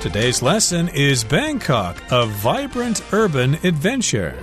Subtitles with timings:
[0.00, 4.36] Today's lesson is Bangkok, a vibrant urban adventure.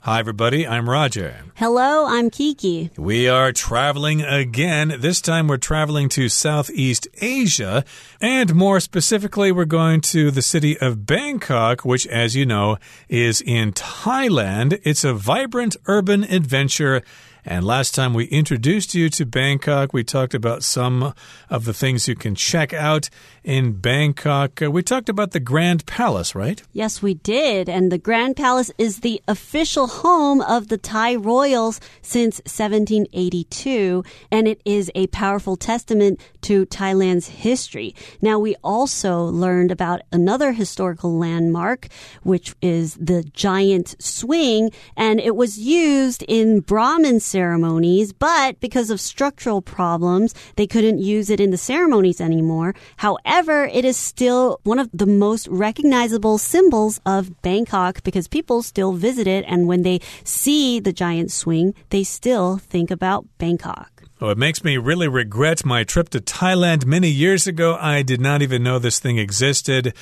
[0.00, 0.66] Hi, everybody.
[0.66, 1.36] I'm Roger.
[1.54, 2.90] Hello, I'm Kiki.
[2.96, 4.96] We are traveling again.
[5.00, 7.84] This time we're traveling to Southeast Asia.
[8.20, 12.76] And more specifically, we're going to the city of Bangkok, which, as you know,
[13.08, 14.80] is in Thailand.
[14.84, 17.02] It's a vibrant urban adventure
[17.46, 21.14] and last time we introduced you to Bangkok, we talked about some
[21.48, 23.08] of the things you can check out
[23.44, 24.60] in Bangkok.
[24.60, 26.60] Uh, we talked about the Grand Palace, right?
[26.72, 27.68] Yes, we did.
[27.68, 34.02] And the Grand Palace is the official home of the Thai royals since 1782.
[34.32, 37.94] And it is a powerful testament to Thailand's history.
[38.20, 41.86] Now, we also learned about another historical landmark,
[42.24, 44.72] which is the giant swing.
[44.96, 51.28] And it was used in Brahmin ceremonies, but because of structural problems, they couldn't use
[51.28, 52.74] it in the ceremonies anymore.
[52.96, 58.94] However, it is still one of the most recognizable symbols of Bangkok because people still
[58.94, 59.44] visit it.
[59.46, 63.96] And when they see the giant swing, they still think about Bangkok.
[64.18, 67.76] Oh, it makes me really regret my trip to Thailand many years ago.
[67.78, 69.92] I did not even know this thing existed.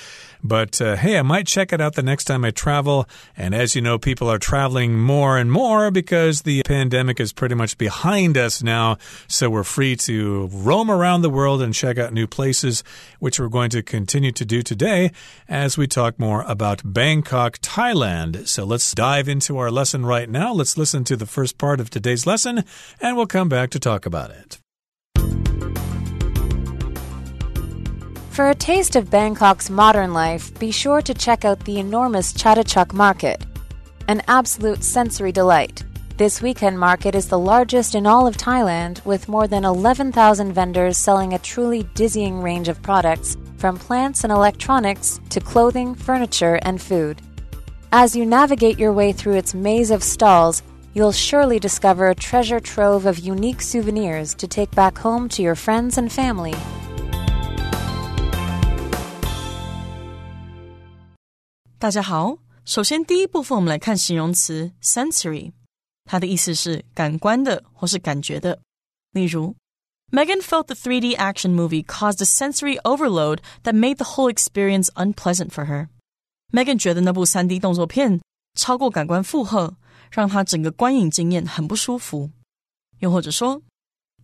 [0.44, 3.08] But uh, hey, I might check it out the next time I travel.
[3.34, 7.54] And as you know, people are traveling more and more because the pandemic is pretty
[7.54, 8.98] much behind us now.
[9.26, 12.84] So we're free to roam around the world and check out new places,
[13.20, 15.12] which we're going to continue to do today
[15.48, 18.46] as we talk more about Bangkok, Thailand.
[18.46, 20.52] So let's dive into our lesson right now.
[20.52, 22.64] Let's listen to the first part of today's lesson,
[23.00, 24.58] and we'll come back to talk about it.
[28.34, 32.92] For a taste of Bangkok's modern life, be sure to check out the enormous Chatuchak
[32.92, 33.46] Market,
[34.08, 35.84] an absolute sensory delight.
[36.16, 40.98] This weekend market is the largest in all of Thailand, with more than 11,000 vendors
[40.98, 46.82] selling a truly dizzying range of products, from plants and electronics to clothing, furniture, and
[46.82, 47.22] food.
[47.92, 52.58] As you navigate your way through its maze of stalls, you'll surely discover a treasure
[52.58, 56.54] trove of unique souvenirs to take back home to your friends and family.
[61.83, 65.53] 大家好，首先第一部分我们来看形容词 sensory，
[66.03, 68.59] 它的意思是感官的或是感觉的。
[69.13, 69.55] 例如，
[70.11, 75.51] Megan felt the 3D action movie caused a sensory overload that made the whole experience unpleasant
[75.51, 75.87] for her.
[76.51, 78.19] Megan 觉得那部 3D 动作片
[78.55, 79.77] 超过感官负荷，
[80.11, 82.29] 让她整个观影经验很不舒服。
[82.99, 83.61] 又或者说，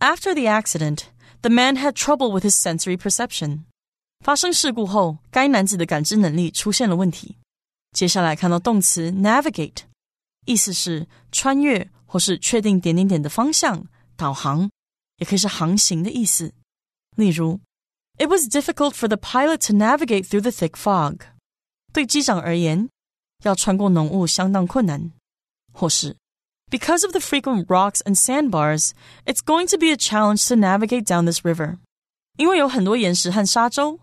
[0.00, 1.04] After the accident,
[1.40, 3.60] the man had trouble with his sensory perception.
[4.22, 7.36] 发生事故后，该男子的感知能力出现了问题。
[7.92, 9.78] 接下来看到动词 navigate，
[10.44, 14.70] 意思是穿越或是确定点点点的方向，导航，
[15.18, 16.52] 也可以是航行的意思。
[17.16, 17.60] 例如，
[18.18, 21.20] It was difficult for the pilot to navigate through the thick fog。
[21.92, 22.88] 对机长而言，
[23.42, 25.12] 要穿过浓雾相当困难。
[25.72, 26.16] 或是，
[26.70, 28.90] Because of the frequent rocks and sandbars,
[29.24, 31.78] it's going to be a challenge to navigate down this river。
[32.36, 34.00] 因为有很多岩石和沙洲，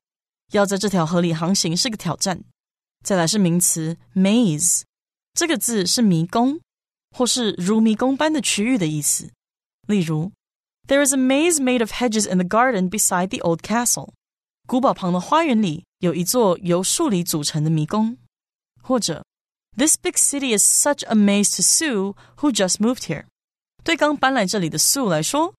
[0.52, 2.44] 要在这条河里航行是个挑战。
[3.04, 4.84] 再来是名词 maze，
[5.34, 6.60] 这个字是迷宫
[7.16, 9.30] 或是如迷宫般的区域的意思。
[9.88, 10.32] 例如，
[10.88, 14.14] There is a maze made of hedges in the garden beside the old castle。
[14.66, 18.18] 古堡旁的花园里有一座由树篱组成的迷宫。
[18.82, 19.24] 或者，
[19.76, 23.26] This big city is such a maze to Sue who just moved here。
[23.84, 25.54] 对刚搬来这里的 Sue 来说，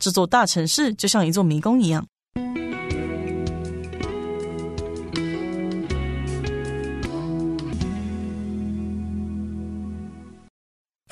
[0.00, 2.06] 这座大城市就像一座迷宫一样。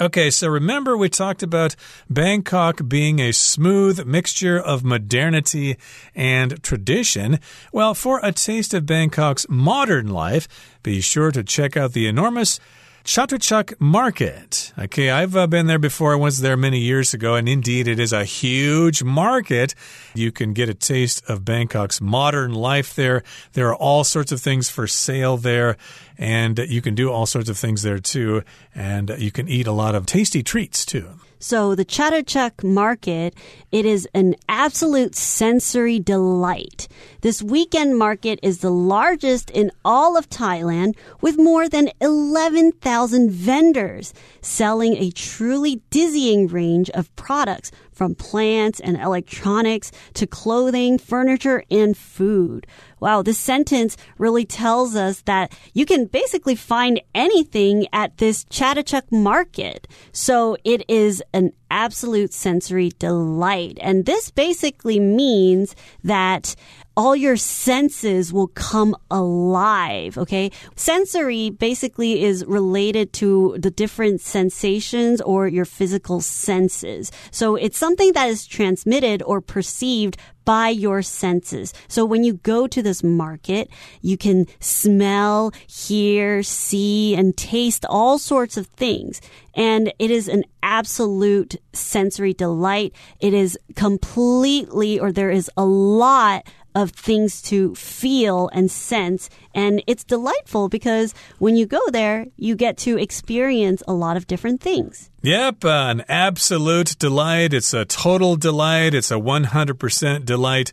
[0.01, 1.75] Okay, so remember we talked about
[2.09, 5.75] Bangkok being a smooth mixture of modernity
[6.15, 7.41] and tradition.
[7.73, 10.47] Well, for a taste of Bangkok's modern life,
[10.83, 12.61] be sure to check out the enormous
[13.03, 14.73] Chatuchak Market.
[14.77, 16.13] Okay, I've uh, been there before.
[16.13, 19.73] I was there many years ago, and indeed, it is a huge market.
[20.13, 23.23] You can get a taste of Bangkok's modern life there.
[23.53, 25.77] There are all sorts of things for sale there,
[26.17, 28.43] and you can do all sorts of things there too.
[28.75, 31.09] And you can eat a lot of tasty treats too.
[31.41, 33.33] So the Chatuchak market,
[33.71, 36.89] it is an absolute sensory delight.
[37.21, 44.13] This weekend market is the largest in all of Thailand with more than 11,000 vendors
[44.41, 51.97] selling a truly dizzying range of products from plants and electronics to clothing, furniture, and
[51.97, 52.65] food.
[53.01, 59.11] Wow, this sentence really tells us that you can basically find anything at this Chatuchak
[59.11, 59.85] market.
[60.13, 63.77] So it is an absolute sensory delight.
[63.81, 66.55] And this basically means that
[66.99, 70.17] all your senses will come alive.
[70.17, 70.51] Okay.
[70.75, 77.09] Sensory basically is related to the different sensations or your physical senses.
[77.31, 81.73] So it's something that is transmitted or perceived by your senses.
[81.87, 83.69] So when you go to this market,
[84.01, 89.21] you can smell, hear, see, and taste all sorts of things.
[89.53, 92.93] And it is an absolute sensory delight.
[93.19, 96.47] It is completely, or there is a lot
[96.81, 99.29] of things to feel and sense.
[99.53, 104.27] And it's delightful because when you go there, you get to experience a lot of
[104.27, 105.09] different things.
[105.21, 107.53] Yep, an absolute delight.
[107.53, 108.93] It's a total delight.
[108.93, 110.71] It's a 100% delight.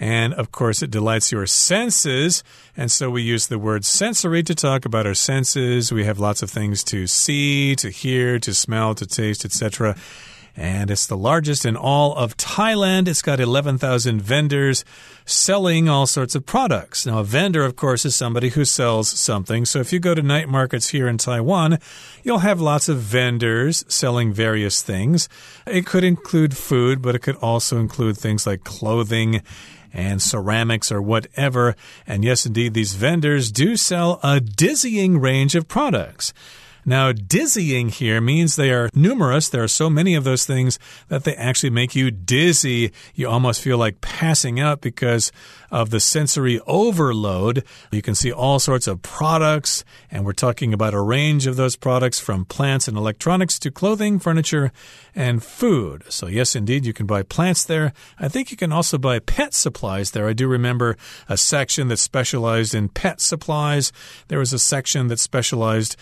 [0.00, 2.44] And of course, it delights your senses.
[2.76, 5.92] And so we use the word sensory to talk about our senses.
[5.92, 9.96] We have lots of things to see, to hear, to smell, to taste, etc
[10.58, 13.06] and it's the largest in all of Thailand.
[13.06, 14.84] It's got 11,000 vendors
[15.24, 17.06] selling all sorts of products.
[17.06, 19.64] Now, a vendor, of course, is somebody who sells something.
[19.64, 21.78] So if you go to night markets here in Taiwan,
[22.24, 25.28] you'll have lots of vendors selling various things.
[25.64, 29.42] It could include food, but it could also include things like clothing
[29.92, 31.76] and ceramics or whatever.
[32.04, 36.32] And yes, indeed, these vendors do sell a dizzying range of products.
[36.84, 39.48] Now, dizzying here means they are numerous.
[39.48, 40.78] There are so many of those things
[41.08, 42.92] that they actually make you dizzy.
[43.14, 45.30] You almost feel like passing out because
[45.70, 47.64] of the sensory overload.
[47.90, 51.76] You can see all sorts of products, and we're talking about a range of those
[51.76, 54.72] products from plants and electronics to clothing, furniture,
[55.14, 56.04] and food.
[56.08, 57.92] So, yes, indeed, you can buy plants there.
[58.18, 60.26] I think you can also buy pet supplies there.
[60.26, 60.96] I do remember
[61.28, 63.92] a section that specialized in pet supplies.
[64.28, 65.96] There was a section that specialized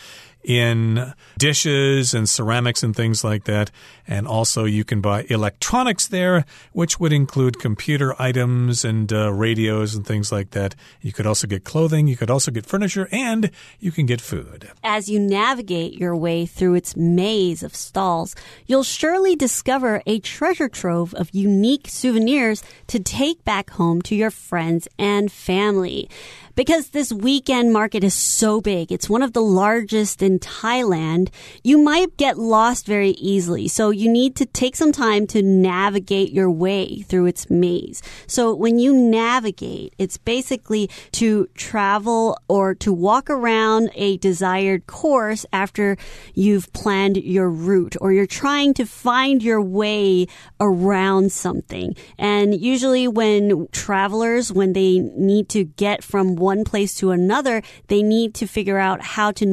[0.46, 3.70] in dishes and ceramics and things like that.
[4.06, 9.96] And also, you can buy electronics there, which would include computer items and uh, radios
[9.96, 10.76] and things like that.
[11.02, 13.50] You could also get clothing, you could also get furniture, and
[13.80, 14.70] you can get food.
[14.84, 20.68] As you navigate your way through its maze of stalls, you'll surely discover a treasure
[20.68, 26.08] trove of unique souvenirs to take back home to your friends and family
[26.56, 28.90] because this weekend market is so big.
[28.90, 31.30] It's one of the largest in Thailand.
[31.62, 33.68] You might get lost very easily.
[33.68, 38.02] So you need to take some time to navigate your way through its maze.
[38.26, 45.46] So when you navigate, it's basically to travel or to walk around a desired course
[45.52, 45.96] after
[46.34, 50.26] you've planned your route or you're trying to find your way
[50.60, 51.94] around something.
[52.18, 58.02] And usually when travelers, when they need to get from one place to another, they
[58.02, 59.46] need to figure out how to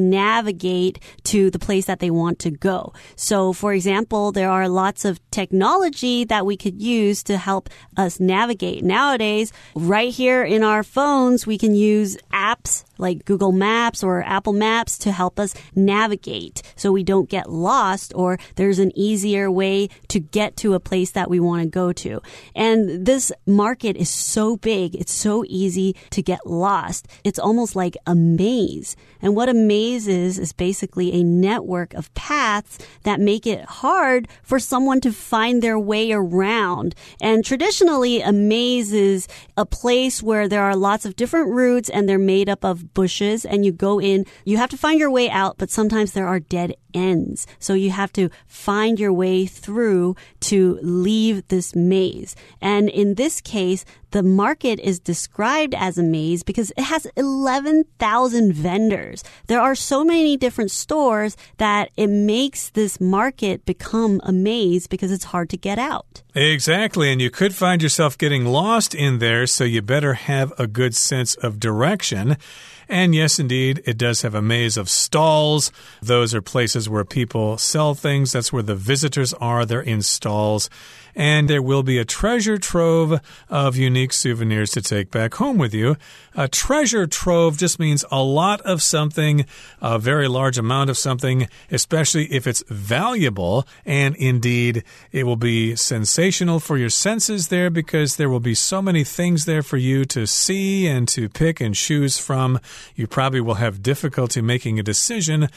[0.74, 2.94] navigate to the place that they want to go.
[3.16, 8.20] So, for example, there are lots of technology that we could use to help us
[8.20, 8.84] navigate.
[8.84, 14.54] Nowadays, right here in our phones, we can use apps like Google Maps or Apple
[14.54, 19.90] Maps to help us navigate so we don't get lost or there's an easier way
[20.10, 22.22] to get to a place that we want to go to.
[22.56, 27.08] And this market is so big, it's so easy to get lost.
[27.24, 28.96] It's almost like a maze.
[29.22, 34.30] And what a maze is, is basically a network of paths that make it hard
[34.44, 36.96] for someone to find their way around.
[37.20, 39.28] And traditionally, a maze is
[39.58, 43.44] a place where there are lots of different routes and they're made up of bushes
[43.44, 44.26] and you go in.
[44.46, 47.48] You have to find your way out, but sometimes there are dead ends.
[47.60, 52.36] So you have to find your way through to leave this maze.
[52.62, 58.54] And in this case, the market is described as a maze because it has 11,000
[58.54, 59.24] vendors.
[59.48, 65.12] There are so many different stores that it makes this market become a maze because
[65.12, 66.22] it's hard to get out.
[66.36, 67.12] Exactly.
[67.12, 70.94] And you could find yourself getting lost in there, so you better have a good
[70.96, 72.38] sense of direction.
[72.88, 75.72] And yes, indeed, it does have a maze of stalls.
[76.02, 78.32] Those are places where people sell things.
[78.32, 79.66] That's where the visitors are.
[79.66, 80.70] They're in stalls
[81.16, 85.74] and there will be a treasure trove of unique souvenirs to take back home with
[85.74, 85.98] you.
[86.36, 89.46] A treasure trove just means a lot of something,
[89.82, 93.68] a very large amount of something, especially if it's valuable.
[93.86, 98.82] And indeed, it will be sensational for your senses there because there will be so
[98.82, 102.60] many things there for you to see and to pick and choose from.
[102.96, 105.50] You probably will have difficulty making a decision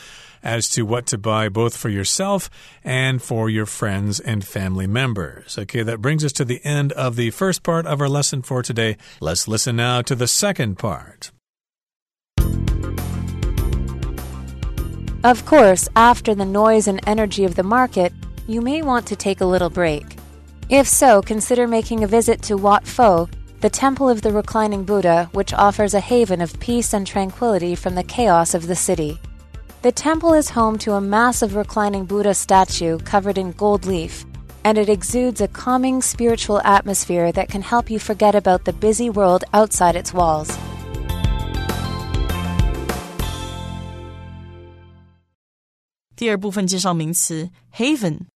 [0.47, 2.49] as to what to buy both for yourself
[2.85, 5.59] and for your friends and family members.
[5.59, 8.63] Okay, that brings us to the end of the first part of our lesson for
[8.63, 8.97] today.
[9.21, 11.33] Let's listen now to the second part.
[15.25, 18.13] Of course, after the noise and energy of the market,
[18.47, 20.05] you may want to take a little break.
[20.69, 23.29] If so, consider making a visit to Wat Pho,
[23.61, 27.97] the temple of the reclining Buddha, which offers a haven of peace and tranquility from
[27.97, 29.19] the chaos of the city.
[29.86, 34.26] The temple is home to a massive reclining Buddha statue covered in gold leaf,
[34.64, 39.10] and it exudes a calming spiritual atmosphere that can help you forget about the busy
[39.10, 40.50] world outside its walls.
[46.16, 48.28] 第二部分介绍名词 haven，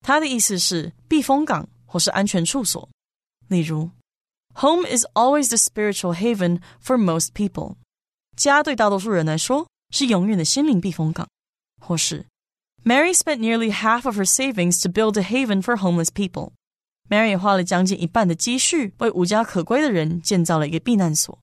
[0.00, 2.88] 它的意思是避风港或是安全处所。
[3.48, 3.90] 例如，
[4.54, 7.74] Home is always the spiritual haven for most people。
[8.34, 11.28] 家对大多数人来说 是永远的心灵避风港。
[11.80, 12.26] 或是
[12.84, 21.38] Mary spent nearly half of her savings to build a haven for homeless people。Mary 花了将近一半的积蓄为无家可归的人建造了一个避难所。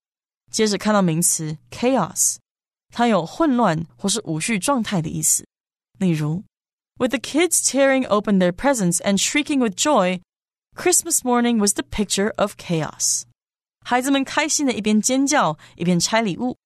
[0.51, 2.38] 接着看到名词 chaos，
[2.89, 5.45] 它有混乱或是无序状态的意思。
[6.00, 6.43] 例如，
[6.98, 10.21] With the kids tearing open their presents and shrieking with joy,
[10.75, 13.24] Christmas morning was the picture of chaos。
[13.86, 16.57] 孩子们开心的一边尖叫一边拆礼物，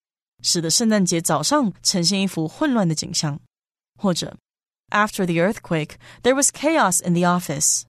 [0.42, 3.38] 使得圣诞节早上呈现一幅混乱的景象。
[3.98, 4.36] 或者
[4.90, 7.82] ，After the earthquake, there was chaos in the office。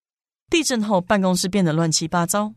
[0.50, 2.54] 地震后，办公室变得乱七八糟。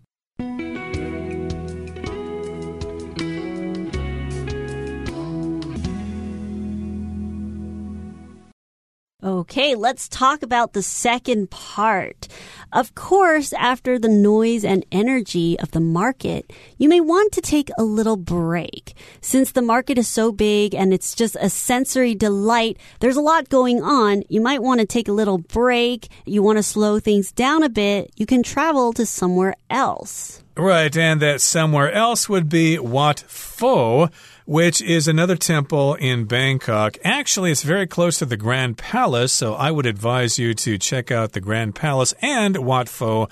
[9.24, 12.28] Okay, let's talk about the second part.
[12.74, 17.70] Of course, after the noise and energy of the market, you may want to take
[17.78, 18.92] a little break.
[19.22, 23.48] Since the market is so big and it's just a sensory delight, there's a lot
[23.48, 24.24] going on.
[24.28, 26.08] You might want to take a little break.
[26.26, 28.10] You want to slow things down a bit.
[28.16, 30.42] You can travel to somewhere else.
[30.54, 34.10] Right, and that somewhere else would be Wat Pho
[34.44, 36.98] which is another temple in Bangkok.
[37.02, 41.10] Actually, it's very close to the Grand Palace, so I would advise you to check
[41.10, 43.28] out the Grand Palace and Wat Pho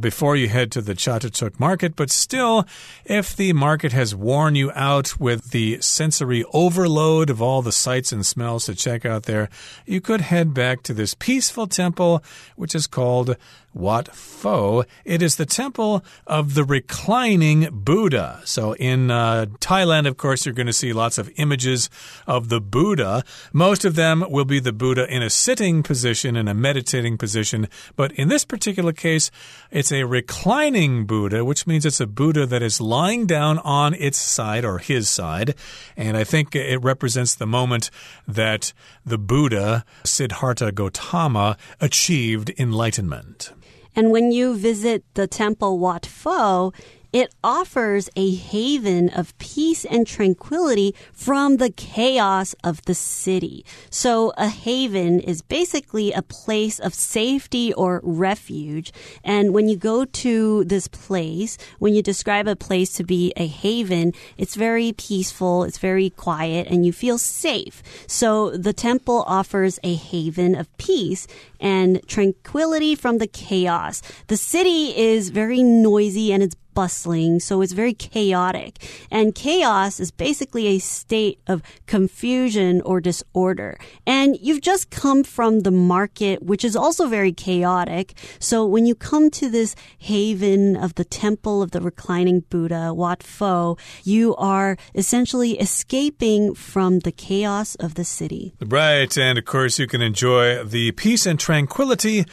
[0.00, 1.96] before you head to the Chatuchak market.
[1.96, 2.66] But still,
[3.04, 8.12] if the market has worn you out with the sensory overload of all the sights
[8.12, 9.48] and smells to check out there,
[9.86, 12.22] you could head back to this peaceful temple,
[12.56, 13.36] which is called
[13.74, 14.84] Wat Pho.
[15.04, 18.40] It is the temple of the reclining Buddha.
[18.44, 21.88] So in uh, Thailand, of course, you're going to see lots of images
[22.26, 23.24] of the Buddha.
[23.52, 27.68] Most of them will be the Buddha in a sitting position, in a meditating position.
[27.96, 29.30] But in this particular case,
[29.70, 34.18] it's a reclining Buddha, which means it's a Buddha that is lying down on its
[34.18, 35.54] side or his side.
[35.96, 37.90] And I think it represents the moment
[38.28, 38.72] that
[39.04, 43.52] the Buddha, Siddhartha Gautama, achieved enlightenment.
[43.94, 46.72] And when you visit the temple Wat Pho,
[47.12, 53.64] it offers a haven of peace and tranquility from the chaos of the city.
[53.90, 58.92] So a haven is basically a place of safety or refuge.
[59.22, 63.46] And when you go to this place, when you describe a place to be a
[63.46, 67.82] haven, it's very peaceful, it's very quiet, and you feel safe.
[68.06, 71.26] So the temple offers a haven of peace
[71.60, 74.02] and tranquility from the chaos.
[74.26, 79.06] The city is very noisy and it's bustling, so it's very chaotic.
[79.10, 83.78] And chaos is basically a state of confusion or disorder.
[84.06, 88.14] And you've just come from the market, which is also very chaotic.
[88.38, 93.22] So when you come to this haven of the temple of the reclining Buddha, Wat
[93.22, 98.54] Pho, you are essentially escaping from the chaos of the city.
[98.60, 99.16] Right.
[99.16, 102.24] And of course, you can enjoy the peace and tranquility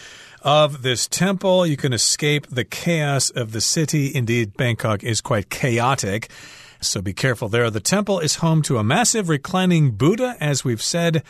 [0.42, 1.66] of this temple.
[1.66, 4.14] You can escape the chaos of the city.
[4.14, 6.30] Indeed, Bangkok is quite chaotic.
[6.82, 7.70] So be careful there.
[7.70, 11.24] The temple is home to a massive reclining Buddha, as we've said.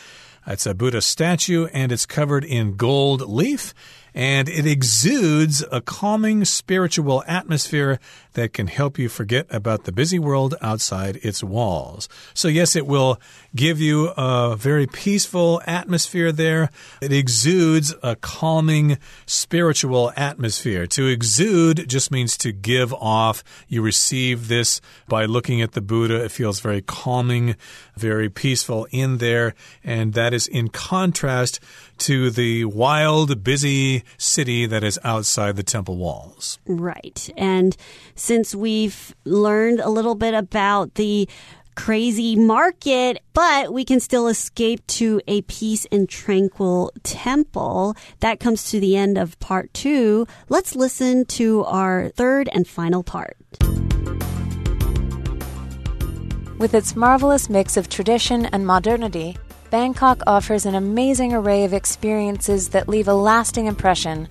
[0.45, 3.73] It's a Buddha statue and it's covered in gold leaf
[4.13, 7.99] and it exudes a calming spiritual atmosphere
[8.39, 12.07] that can help you forget about the busy world outside its walls.
[12.33, 13.19] So, yes, it will
[13.55, 16.69] give you a very peaceful atmosphere there.
[17.01, 20.87] It exudes a calming spiritual atmosphere.
[20.87, 23.43] To exude just means to give off.
[23.67, 26.23] You receive this by looking at the Buddha.
[26.23, 27.55] It feels very calming,
[27.95, 29.53] very peaceful in there.
[29.83, 31.59] And that is in contrast
[31.99, 36.57] to the wild, busy city that is outside the temple walls.
[36.65, 37.29] Right.
[37.35, 37.75] And
[38.29, 41.27] since we've learned a little bit about the
[41.73, 47.95] crazy market, but we can still escape to a peace and tranquil temple.
[48.19, 50.27] That comes to the end of part two.
[50.47, 53.35] Let's listen to our third and final part.
[56.59, 59.37] With its marvelous mix of tradition and modernity,
[59.71, 64.27] Bangkok offers an amazing array of experiences that leave a lasting impression.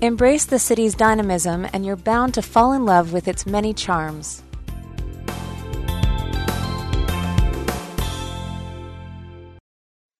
[0.00, 4.40] Embrace the city's dynamism, and you're bound to fall in love with its many charms.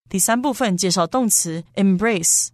[0.09, 2.49] 第三部分介绍动词 embrace，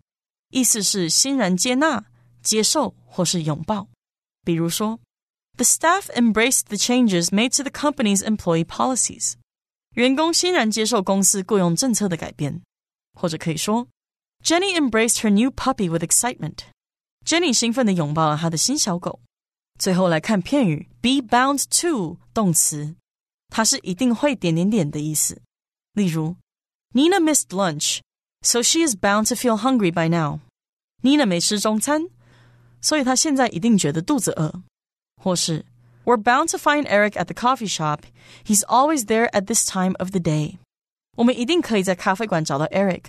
[0.50, 2.04] 意思是欣然接纳、
[2.40, 3.88] 接受或是拥抱。
[4.44, 5.00] 比如说，
[5.56, 9.34] The staff embraced the changes made to the company's employee policies。
[9.94, 12.62] 员工欣然接受公司雇佣政策的改变。
[13.12, 13.88] 或者可以说，
[14.44, 16.58] Jenny embraced her new puppy with excitement。
[17.24, 19.20] Jenny 兴奋地拥抱了她的新小狗。
[19.78, 22.96] 最后来看片语 be bound to 动词，
[23.48, 25.40] 它是一定会点点点的意思。
[25.92, 26.36] 例如
[26.94, 28.00] Nina missed lunch,
[28.42, 30.40] so she is bound to feel hungry by now.
[31.02, 32.08] Nina 没吃中餐，
[32.80, 34.62] 所以她现在一定觉得肚子饿。
[35.22, 35.64] 或是
[36.04, 38.00] We're bound to find Eric at the coffee shop.
[38.44, 40.56] He's always there at this time of the day.
[41.16, 43.04] 我们一定可以在咖啡馆找到 Eric。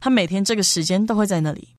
[0.00, 1.75] 他每天这个时间都会在那里。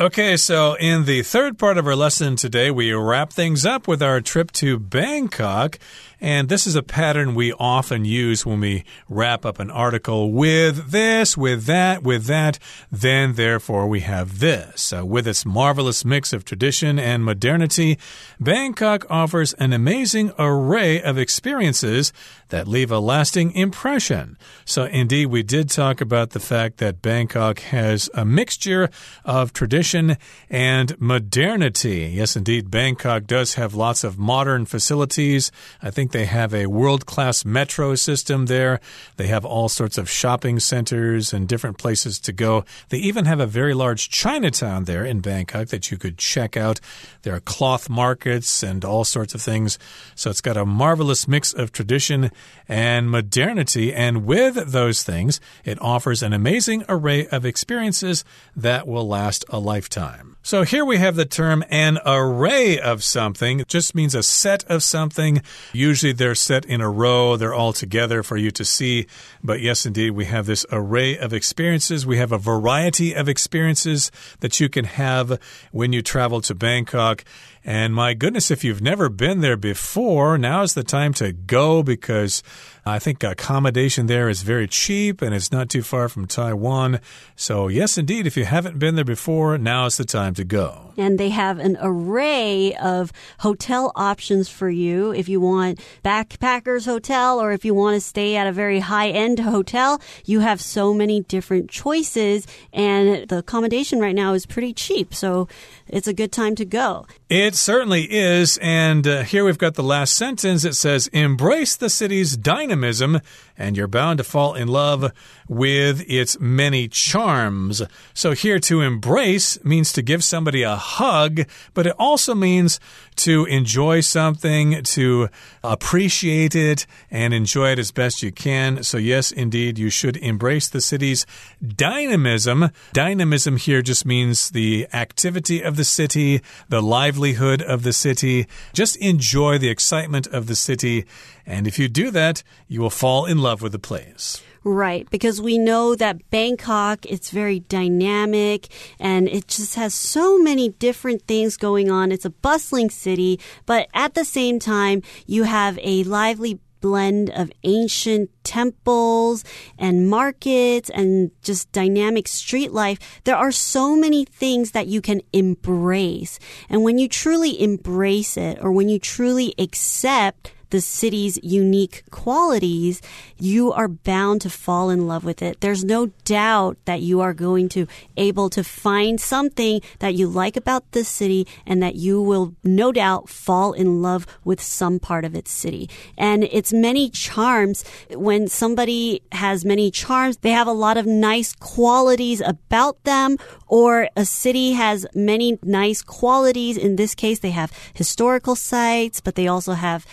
[0.00, 4.00] Okay, so in the third part of our lesson today, we wrap things up with
[4.00, 5.76] our trip to Bangkok.
[6.20, 10.90] And this is a pattern we often use when we wrap up an article with
[10.90, 12.58] this, with that, with that.
[12.90, 14.92] Then, therefore, we have this.
[14.92, 17.98] Uh, with its marvelous mix of tradition and modernity,
[18.40, 22.12] Bangkok offers an amazing array of experiences
[22.48, 24.36] that leave a lasting impression.
[24.64, 28.90] So, indeed, we did talk about the fact that Bangkok has a mixture
[29.24, 30.16] of tradition
[30.50, 32.10] and modernity.
[32.14, 35.52] Yes, indeed, Bangkok does have lots of modern facilities.
[35.82, 38.80] I think think they have a world class metro system there.
[39.16, 42.64] They have all sorts of shopping centers and different places to go.
[42.88, 46.80] They even have a very large Chinatown there in Bangkok that you could check out.
[47.22, 49.78] There are cloth markets and all sorts of things.
[50.14, 52.30] So it's got a marvelous mix of tradition
[52.66, 53.92] and modernity.
[53.92, 58.24] And with those things, it offers an amazing array of experiences
[58.56, 60.37] that will last a lifetime.
[60.48, 63.60] So here we have the term an array of something.
[63.60, 65.42] It just means a set of something.
[65.74, 69.06] Usually they're set in a row, they're all together for you to see.
[69.44, 72.06] But yes, indeed, we have this array of experiences.
[72.06, 75.38] We have a variety of experiences that you can have
[75.70, 77.24] when you travel to Bangkok.
[77.62, 81.82] And my goodness, if you've never been there before, now is the time to go
[81.82, 82.42] because
[82.86, 87.00] I think accommodation there is very cheap and it's not too far from Taiwan.
[87.36, 90.92] So, yes, indeed, if you haven't been there before, now is the time to go.
[90.96, 97.40] And they have an array of hotel options for you if you want backpackers hotel
[97.40, 100.00] or if you want to stay at a very high end hotel.
[100.24, 105.14] You have so many different choices, and the accommodation right now is pretty cheap.
[105.14, 105.46] So,
[105.88, 107.06] it's a good time to go.
[107.28, 108.58] It certainly is.
[108.60, 110.64] And uh, here we've got the last sentence.
[110.64, 113.20] It says, Embrace the city's dynamism,
[113.58, 115.12] and you're bound to fall in love
[115.48, 117.82] with its many charms.
[118.14, 121.42] So here to embrace means to give somebody a hug,
[121.74, 122.78] but it also means
[123.16, 125.28] to enjoy something, to
[125.64, 128.82] appreciate it, and enjoy it as best you can.
[128.84, 131.26] So, yes, indeed, you should embrace the city's
[131.66, 132.70] dynamism.
[132.92, 138.46] Dynamism here just means the activity of the city, the livelihood of the city.
[138.72, 141.04] Just enjoy the excitement of the city.
[141.48, 144.42] And if you do that, you will fall in love with the place.
[144.64, 148.68] Right, because we know that Bangkok it's very dynamic
[149.00, 152.12] and it just has so many different things going on.
[152.12, 157.50] It's a bustling city, but at the same time you have a lively blend of
[157.64, 159.42] ancient temples
[159.78, 162.98] and markets and just dynamic street life.
[163.24, 166.38] There are so many things that you can embrace.
[166.68, 173.00] And when you truly embrace it or when you truly accept the city's unique qualities,
[173.38, 175.60] you are bound to fall in love with it.
[175.60, 180.56] There's no doubt that you are going to able to find something that you like
[180.56, 185.24] about the city and that you will no doubt fall in love with some part
[185.24, 185.88] of its city.
[186.16, 191.54] And its many charms, when somebody has many charms, they have a lot of nice
[191.54, 196.76] qualities about them or a city has many nice qualities.
[196.76, 200.06] In this case, they have historical sites, but they also have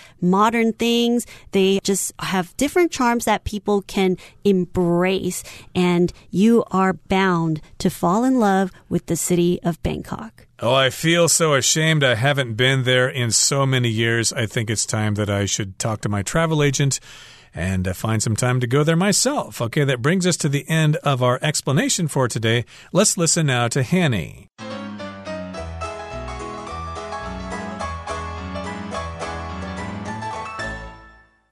[0.45, 1.25] modern things.
[1.51, 5.43] They just have different charms that people can embrace.
[5.73, 10.45] And you are bound to fall in love with the city of Bangkok.
[10.59, 12.03] Oh, I feel so ashamed.
[12.03, 14.31] I haven't been there in so many years.
[14.31, 16.99] I think it's time that I should talk to my travel agent
[17.55, 19.61] and uh, find some time to go there myself.
[19.61, 22.65] Okay, that brings us to the end of our explanation for today.
[22.93, 24.49] Let's listen now to Hanny.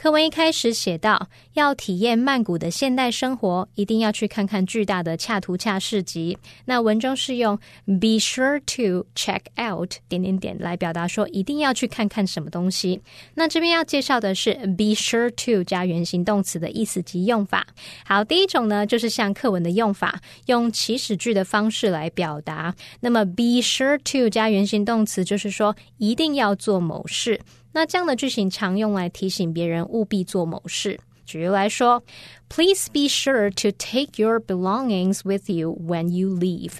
[0.00, 6.38] 课文一开始写到，要体验曼谷的现代生活，一定要去看看巨大的恰图恰市集。
[6.64, 13.02] 那文中是用 be sure to check out 点点点来表达说一定要去看看什么东西。
[13.34, 17.66] 那这边要介绍的是 be sure to 加原形动词的意思及用法。
[18.06, 22.74] 好，第一种呢，就是像课文的用法，用祈使句的方式来表达。
[23.00, 25.76] 那么 be sure to 加原形动词，就是说。
[25.98, 27.38] 一定要做某事，
[27.72, 30.98] 那这样的句型常用来提醒别人务必做某事。
[31.24, 32.02] 举例来说
[32.48, 36.72] ，Please be sure to take your belongings with you when you leave。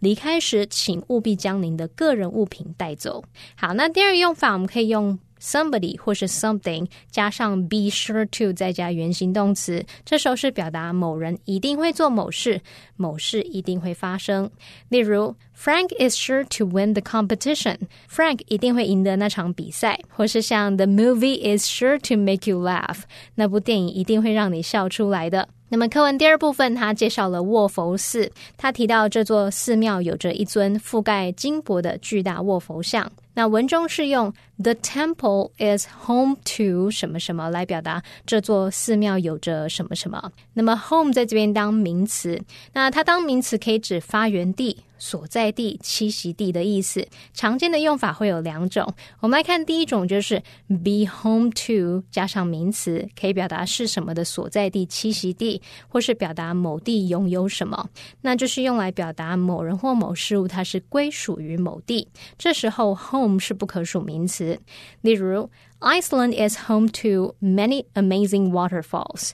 [0.00, 3.22] 离开时，请务必将您的个人物品带走。
[3.54, 5.18] 好，那第二用法，我们可以用。
[5.40, 12.60] Somebody 或是 something 加上 be sure to 再加原形动词，这时候是表达某人一定会做某事，
[12.96, 14.50] 某事一定会发生。
[14.88, 17.76] 例如，Frank is sure to win the competition。
[18.10, 23.02] Frank 一定会赢得那场比赛，或是像 The movie is sure to make you laugh。
[23.34, 25.48] 那部电影一定会让你笑出来的。
[25.70, 33.10] 那么课文第二部分，他介绍了卧佛寺，他提到这座寺庙有着一尊覆盖金箔的巨大卧佛像。
[33.38, 40.32] 那文中是用 the temple is home to 什么什么来表达这座寺庙有着什么什么。
[40.54, 44.78] 那么 home 在这边当名词，那它当名词可以指发源地。
[44.98, 48.94] 所在地、栖息地的意思，常见的用法会有两种。
[49.20, 57.88] 我们来看第一种，就是 be home to 加上名词，可以表达是什么的所在地、栖息地，或是表达某地拥有什么。
[58.22, 62.08] 那就是用来表达某人或某事物它是归属于某地。
[62.36, 64.58] 这时候 home 是不可数名词。
[65.00, 65.48] 例如
[65.80, 69.30] ，Iceland is home to many amazing waterfalls。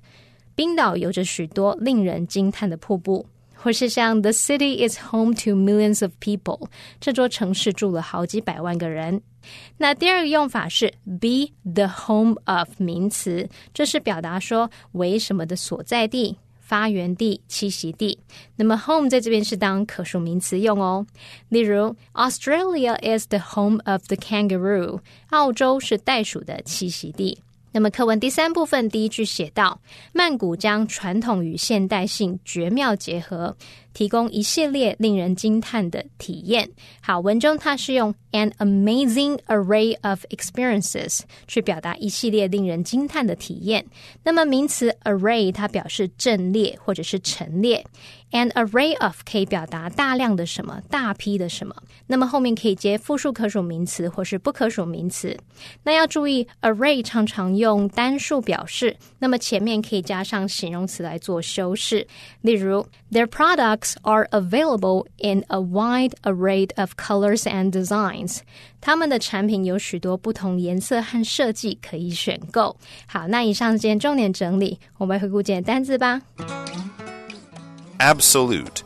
[0.54, 3.26] 冰岛有着许多令人惊叹的瀑布。
[3.64, 6.68] 或是像 The city is home to millions of people，
[7.00, 9.22] 这座城市住了好几百万个人。
[9.78, 18.18] 那第二个用法是 be the home of 名词，这是表达说为什么的所在地、发源地、栖息地。
[18.56, 21.06] 那么 home 在这边是当可数名词用哦。
[21.48, 25.00] 例如 Australia is the home of the kangaroo，
[25.30, 27.38] 澳洲是袋鼠的栖息地。
[27.74, 29.80] 那么课文第三部分第一句写道：
[30.12, 33.56] 曼谷将传统与现代性绝妙结合。
[33.92, 36.68] 提供一系列令人惊叹的体验。
[37.00, 43.86] 好，文中它是用 an amazing array of experiences 去表达一系列令人惊叹的体验。
[44.24, 47.86] 那么名词 array 它表示阵列或者是陈列
[48.34, 51.74] ，an array of 可以表达大量的什么、大批的什么。
[52.06, 55.34] 那么后面可以接复数可数名词或是不可数名词。
[55.84, 62.06] 那要注意，array 常常用单数表示，那么前面可以加上形容词来做修饰。
[62.42, 68.40] 例如，their products are available in a wide array of colors and designs.
[68.80, 72.76] 他们的产品有许多不同颜色和设计可以选购。
[73.06, 76.20] 好，那以上是今天重点整理，我们回顾简单字吧。
[78.04, 78.82] Absolute.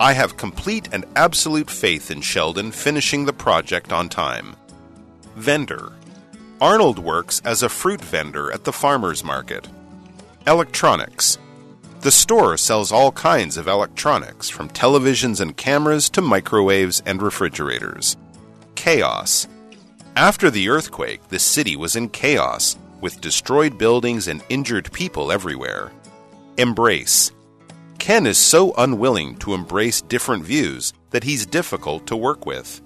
[0.00, 4.56] I have complete and absolute faith in Sheldon finishing the project on time.
[5.34, 5.92] Vendor.
[6.58, 9.68] Arnold works as a fruit vendor at the farmer's market.
[10.46, 11.36] Electronics.
[12.00, 18.16] The store sells all kinds of electronics, from televisions and cameras to microwaves and refrigerators.
[18.74, 19.46] Chaos.
[20.16, 25.92] After the earthquake, the city was in chaos, with destroyed buildings and injured people everywhere.
[26.56, 27.32] Embrace.
[28.06, 32.80] Ken is so unwilling to embrace different views that he's difficult to work with.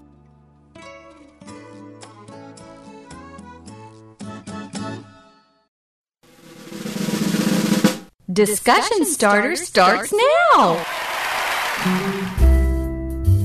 [8.32, 10.10] Discussion starter starts
[10.54, 10.82] now.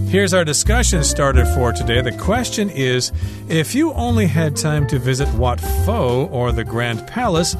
[0.10, 2.02] Here's our discussion starter for today.
[2.02, 3.12] The question is
[3.50, 7.56] If you only had time to visit Wat Pho or the Grand Palace,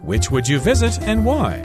[0.00, 1.62] which would you visit and why?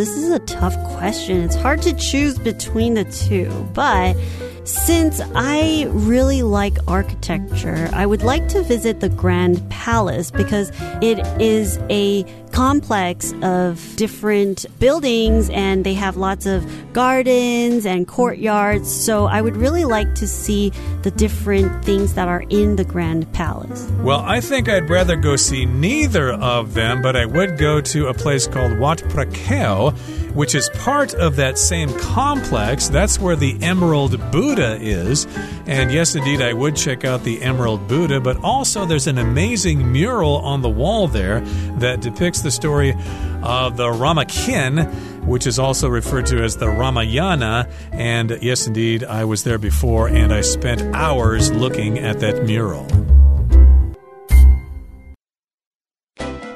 [0.00, 1.42] This is a tough question.
[1.42, 4.16] It's hard to choose between the two, but
[4.64, 10.70] since I really like architecture, I would like to visit the Grand Palace because
[11.00, 18.90] it is a complex of different buildings and they have lots of gardens and courtyards.
[18.90, 23.32] So I would really like to see the different things that are in the Grand
[23.32, 23.90] Palace.
[24.00, 28.08] Well, I think I'd rather go see neither of them, but I would go to
[28.08, 29.96] a place called Wat Phra Kaew,
[30.34, 32.88] which is part of that same complex.
[32.88, 35.26] That's where the Emerald Buddha is.
[35.66, 39.92] And yes, indeed, I would check out the Emerald Buddha, but also there's an amazing
[39.92, 41.40] mural on the wall there
[41.78, 42.94] that depicts the story
[43.42, 44.92] of the Ramakien
[45.24, 47.68] which is also referred to as the Ramayana.
[47.92, 52.86] And yes, indeed, I was there before and I spent hours looking at that mural.